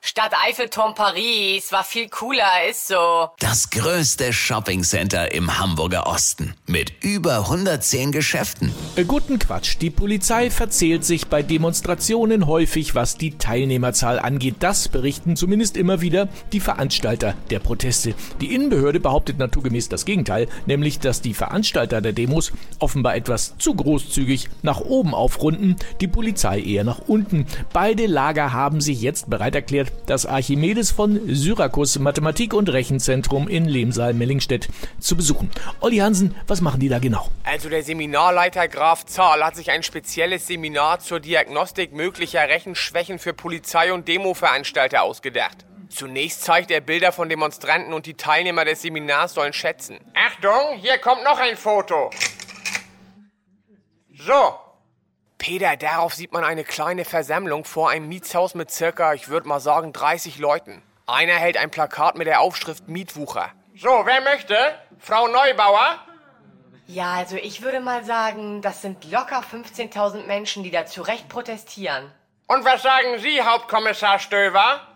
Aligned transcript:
Stadt 0.00 0.32
Eiffelturm 0.46 0.94
Paris 0.94 1.72
war 1.72 1.82
viel 1.82 2.08
cooler, 2.08 2.68
ist 2.70 2.86
so. 2.86 3.30
Das 3.40 3.68
größte 3.70 4.32
Shoppingcenter 4.32 5.32
im 5.32 5.58
Hamburger 5.58 6.06
Osten 6.06 6.54
mit 6.66 6.92
über 7.02 7.38
110 7.40 8.12
Geschäften. 8.12 8.72
Äh, 8.94 9.04
Guten 9.04 9.40
Quatsch. 9.40 9.76
Die 9.80 9.90
Polizei 9.90 10.50
verzählt 10.50 11.04
sich 11.04 11.26
bei 11.26 11.42
Demonstrationen 11.42 12.46
häufig, 12.46 12.94
was 12.94 13.16
die 13.16 13.38
Teilnehmerzahl 13.38 14.20
angeht. 14.20 14.56
Das 14.60 14.88
berichten 14.88 15.34
zumindest 15.34 15.76
immer 15.76 16.00
wieder 16.00 16.28
die 16.52 16.60
Veranstalter 16.60 17.34
der 17.50 17.58
Proteste. 17.58 18.14
Die 18.40 18.54
Innenbehörde 18.54 19.00
behauptet 19.00 19.38
naturgemäß 19.38 19.88
das 19.88 20.04
Gegenteil, 20.04 20.48
nämlich, 20.66 21.00
dass 21.00 21.22
die 21.22 21.34
Veranstalter 21.34 22.00
der 22.00 22.12
Demos 22.12 22.52
offenbar 22.78 23.16
etwas 23.16 23.58
zu 23.58 23.74
großzügig 23.74 24.48
nach 24.62 24.80
oben 24.80 25.12
aufrunden, 25.12 25.76
die 26.00 26.08
Polizei 26.08 26.60
eher 26.60 26.84
nach 26.84 27.00
unten. 27.08 27.46
Beide 27.72 28.06
Lager 28.06 28.52
haben 28.52 28.80
sich 28.80 29.02
jetzt 29.02 29.28
bereit 29.28 29.56
erklärt, 29.56 29.87
das 30.06 30.26
Archimedes 30.26 30.90
von 30.90 31.20
Syrakus 31.34 31.98
Mathematik- 31.98 32.54
und 32.54 32.68
Rechenzentrum 32.68 33.48
in 33.48 33.66
Lemsal-Mellingstedt 33.66 34.68
zu 34.98 35.16
besuchen. 35.16 35.50
Olli 35.80 35.98
Hansen, 35.98 36.34
was 36.46 36.60
machen 36.60 36.80
die 36.80 36.88
da 36.88 36.98
genau? 36.98 37.28
Also 37.44 37.68
der 37.68 37.82
Seminarleiter 37.82 38.68
Graf 38.68 39.06
Zahl 39.06 39.44
hat 39.44 39.56
sich 39.56 39.70
ein 39.70 39.82
spezielles 39.82 40.46
Seminar 40.46 41.00
zur 41.00 41.20
Diagnostik 41.20 41.92
möglicher 41.92 42.48
Rechenschwächen 42.48 43.18
für 43.18 43.34
Polizei- 43.34 43.92
und 43.92 44.08
Demoveranstalter 44.08 45.02
ausgedacht. 45.02 45.64
Zunächst 45.88 46.42
zeigt 46.42 46.70
er 46.70 46.80
Bilder 46.80 47.12
von 47.12 47.28
Demonstranten 47.28 47.92
und 47.94 48.06
die 48.06 48.14
Teilnehmer 48.14 48.64
des 48.64 48.82
Seminars 48.82 49.34
sollen 49.34 49.52
schätzen. 49.52 49.98
Achtung, 50.14 50.78
hier 50.78 50.98
kommt 50.98 51.24
noch 51.24 51.38
ein 51.38 51.56
Foto. 51.56 52.10
So. 54.12 54.67
Peter, 55.48 55.78
darauf 55.78 56.12
sieht 56.12 56.34
man 56.34 56.44
eine 56.44 56.62
kleine 56.62 57.06
Versammlung 57.06 57.64
vor 57.64 57.88
einem 57.88 58.06
Mietshaus 58.06 58.54
mit 58.54 58.70
circa, 58.70 59.14
ich 59.14 59.30
würde 59.30 59.48
mal 59.48 59.60
sagen, 59.60 59.94
30 59.94 60.36
Leuten. 60.36 60.82
Einer 61.06 61.36
hält 61.36 61.56
ein 61.56 61.70
Plakat 61.70 62.18
mit 62.18 62.26
der 62.26 62.42
Aufschrift 62.42 62.86
Mietwucher. 62.86 63.50
So, 63.74 63.88
wer 64.04 64.20
möchte? 64.20 64.54
Frau 64.98 65.26
Neubauer? 65.26 66.00
Ja, 66.86 67.14
also 67.14 67.36
ich 67.36 67.62
würde 67.62 67.80
mal 67.80 68.04
sagen, 68.04 68.60
das 68.60 68.82
sind 68.82 69.10
locker 69.10 69.42
15.000 69.42 70.26
Menschen, 70.26 70.64
die 70.64 70.70
da 70.70 70.84
zu 70.84 71.00
Recht 71.00 71.30
protestieren. 71.30 72.12
Und 72.46 72.66
was 72.66 72.82
sagen 72.82 73.16
Sie, 73.16 73.40
Hauptkommissar 73.40 74.18
Stöver? 74.18 74.86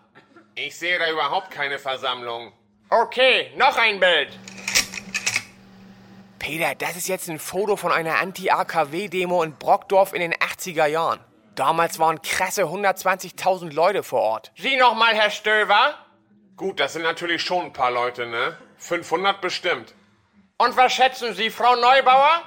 Ich 0.54 0.78
sehe 0.78 0.98
da 0.98 1.10
überhaupt 1.10 1.50
keine 1.50 1.78
Versammlung. 1.78 2.52
Okay, 2.90 3.52
noch 3.56 3.78
ein 3.78 3.98
Bild. 3.98 4.38
Peter, 6.42 6.74
das 6.74 6.96
ist 6.96 7.06
jetzt 7.06 7.30
ein 7.30 7.38
Foto 7.38 7.76
von 7.76 7.92
einer 7.92 8.18
Anti-AKW-Demo 8.18 9.44
in 9.44 9.54
Brockdorf 9.54 10.12
in 10.12 10.20
den 10.20 10.34
80er 10.62 10.86
Jahren. 10.86 11.20
Damals 11.54 11.98
waren 11.98 12.22
krasse 12.22 12.64
120.000 12.64 13.72
Leute 13.72 14.02
vor 14.02 14.20
Ort. 14.22 14.52
Sie 14.56 14.76
nochmal, 14.76 15.14
Herr 15.14 15.30
Stöver? 15.30 15.94
Gut, 16.56 16.80
das 16.80 16.94
sind 16.94 17.02
natürlich 17.02 17.42
schon 17.42 17.66
ein 17.66 17.72
paar 17.72 17.90
Leute, 17.90 18.26
ne? 18.26 18.56
500 18.78 19.40
bestimmt. 19.40 19.94
Und 20.58 20.76
was 20.76 20.92
schätzen 20.92 21.34
Sie, 21.34 21.50
Frau 21.50 21.74
Neubauer? 21.76 22.42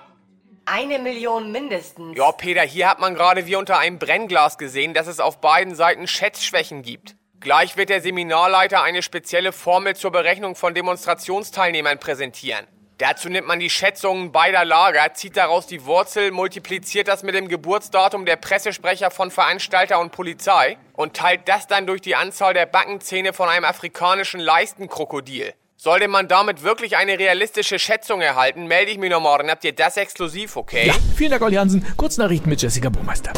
Eine 0.66 0.98
Million 0.98 1.52
mindestens. 1.52 2.18
Ja, 2.18 2.32
Peter, 2.32 2.64
hier 2.64 2.90
hat 2.90 3.00
man 3.00 3.14
gerade 3.14 3.46
wie 3.46 3.56
unter 3.56 3.78
einem 3.78 4.00
Brennglas 4.00 4.58
gesehen, 4.58 4.96
dass 4.96 5.06
es 5.06 5.20
auf 5.20 5.40
beiden 5.40 5.76
Seiten 5.76 6.08
Schätzschwächen 6.08 6.82
gibt. 6.82 7.16
Gleich 7.40 7.78
wird 7.78 7.90
der 7.90 8.02
Seminarleiter 8.02 8.82
eine 8.82 9.04
spezielle 9.04 9.52
Formel 9.52 9.96
zur 9.96 10.12
Berechnung 10.12 10.56
von 10.56 10.74
Demonstrationsteilnehmern 10.74 12.00
präsentieren. 12.00 12.66
Dazu 12.98 13.28
nimmt 13.28 13.46
man 13.46 13.60
die 13.60 13.70
Schätzungen 13.70 14.32
beider 14.32 14.64
Lager, 14.64 15.14
zieht 15.14 15.36
daraus 15.36 15.68
die 15.68 15.84
Wurzel, 15.84 16.32
multipliziert 16.32 17.10
das 17.10 17.24
mit 17.24 17.36
dem 17.36 17.50
Geburtsdatum 17.50 18.26
der 18.26 18.38
Pressesprecher 18.38 19.12
von 19.12 19.32
Veranstalter 19.32 20.00
und 20.00 20.14
Polizei 20.14 20.78
und 20.94 21.14
teilt 21.14 21.42
das 21.50 21.68
dann 21.68 21.88
durch 21.88 22.00
die 22.00 22.16
Anzahl 22.16 22.54
der 22.54 22.66
Backenzähne 22.66 23.34
von 23.34 23.50
einem 23.50 23.66
afrikanischen 23.66 24.40
Leistenkrokodil. 24.40 25.54
Sollte 25.76 26.08
man 26.08 26.30
damit 26.30 26.64
wirklich 26.64 26.96
eine 26.96 27.20
realistische 27.20 27.80
Schätzung 27.80 28.22
erhalten, 28.22 28.66
melde 28.66 28.92
ich 28.92 28.98
mich 28.98 29.12
noch 29.12 29.20
morgen. 29.20 29.52
Habt 29.52 29.66
ihr 29.66 29.76
das 29.76 29.98
exklusiv, 29.98 30.56
okay? 30.56 30.88
Ja, 30.88 30.96
vielen 31.18 31.32
Dank, 31.32 31.44
Olli 31.44 31.58
Hansen. 31.58 31.86
Kurznachrichten 31.98 32.50
mit 32.50 32.62
Jessica 32.62 32.88
Burmeister. 32.88 33.34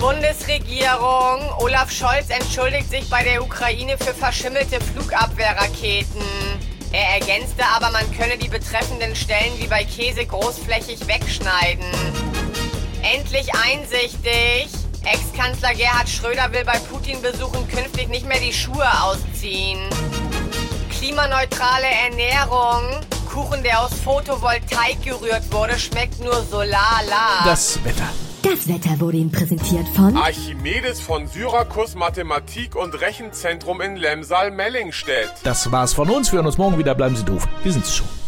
Bundesregierung. 0.00 1.52
Olaf 1.58 1.90
Scholz 1.90 2.30
entschuldigt 2.30 2.88
sich 2.88 3.10
bei 3.10 3.24
der 3.24 3.42
Ukraine 3.42 3.98
für 3.98 4.14
verschimmelte 4.14 4.80
Flugabwehrraketen. 4.80 6.22
Er 6.92 7.20
ergänzte 7.20 7.64
aber, 7.64 7.90
man 7.90 8.10
könne 8.16 8.36
die 8.36 8.48
betreffenden 8.48 9.14
Stellen 9.14 9.58
wie 9.58 9.68
bei 9.68 9.84
Käse 9.84 10.26
großflächig 10.26 11.06
wegschneiden. 11.06 11.84
Endlich 13.02 13.48
einsichtig. 13.54 14.68
Ex-Kanzler 15.04 15.74
Gerhard 15.74 16.08
Schröder 16.08 16.52
will 16.52 16.64
bei 16.64 16.78
Putin-Besuchen 16.78 17.66
künftig 17.68 18.08
nicht 18.08 18.26
mehr 18.26 18.40
die 18.40 18.52
Schuhe 18.52 18.86
ausziehen. 19.02 19.80
Klimaneutrale 20.98 21.86
Ernährung. 21.86 23.00
Kuchen, 23.32 23.62
der 23.62 23.80
aus 23.80 23.92
Photovoltaik 24.04 25.02
gerührt 25.04 25.50
wurde, 25.52 25.78
schmeckt 25.78 26.18
nur 26.20 26.44
so 26.50 26.58
lala. 26.62 27.44
Das 27.44 27.82
Wetter. 27.84 28.08
Das 28.42 28.68
Wetter 28.68 28.98
wurde 29.00 29.18
Ihnen 29.18 29.30
präsentiert 29.30 29.86
von 29.88 30.16
Archimedes 30.16 31.00
von 31.00 31.26
Syrakus 31.26 31.94
Mathematik- 31.94 32.74
und 32.74 32.98
Rechenzentrum 33.00 33.82
in 33.82 33.96
Lemsal-Mellingstedt. 33.96 35.30
Das 35.42 35.70
war's 35.70 35.92
von 35.92 36.08
uns. 36.08 36.32
Wir 36.32 36.38
hören 36.38 36.46
uns 36.46 36.56
morgen 36.56 36.78
wieder. 36.78 36.94
Bleiben 36.94 37.16
Sie 37.16 37.24
doof. 37.24 37.46
Wir 37.62 37.72
sind's 37.72 37.96
schon. 37.96 38.19